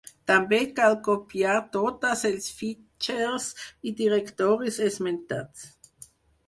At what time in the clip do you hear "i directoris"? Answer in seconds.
3.91-4.83